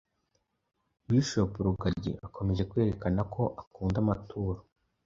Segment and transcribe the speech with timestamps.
[1.07, 4.59] Bishop Rugagi akomeje kwerekana ko akunda amaturo